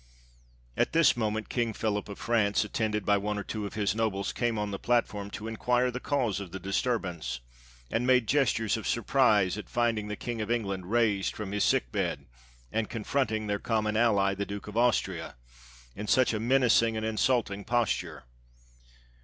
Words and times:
At 0.75 0.93
this 0.93 1.15
moment, 1.15 1.47
King 1.47 1.73
Philip 1.73 2.09
of 2.09 2.17
France, 2.17 2.63
attended 2.63 3.05
by 3.05 3.17
one 3.17 3.37
or 3.37 3.43
two 3.43 3.67
of 3.67 3.75
his 3.75 3.93
nobles, 3.93 4.33
came 4.33 4.57
on 4.57 4.71
the 4.71 4.79
platform 4.79 5.29
to 5.29 5.47
inquire 5.47 5.91
the 5.91 5.99
cause 5.99 6.39
of 6.39 6.51
the 6.51 6.59
disturbance, 6.59 7.39
and 7.91 8.07
made 8.07 8.27
gestures 8.27 8.77
of 8.77 8.87
sur 8.87 9.03
prise 9.03 9.59
at 9.59 9.69
finding 9.69 10.07
the 10.07 10.15
King 10.15 10.41
of 10.41 10.49
England 10.49 10.89
raised 10.89 11.35
from 11.35 11.51
his 11.51 11.63
sick 11.63 11.91
bed, 11.91 12.25
and 12.71 12.89
confronting 12.89 13.45
their 13.45 13.59
common 13.59 13.95
ally 13.95 14.33
the 14.33 14.43
Duke 14.43 14.65
of 14.67 14.75
Austria, 14.75 15.35
in 15.95 16.07
such 16.07 16.33
a 16.33 16.39
menacing 16.39 16.97
and 16.97 17.05
insulting 17.05 17.63
posture. 17.63 18.23